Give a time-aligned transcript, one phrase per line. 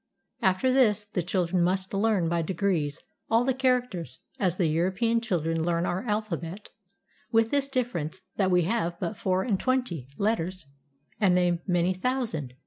[0.41, 5.63] After this, the children must learn by degrees all the characters, as the European children
[5.63, 6.71] learn our alphabet,
[7.31, 10.65] with this difference that we have but four and twenty letters,
[11.19, 12.55] and they many thousand.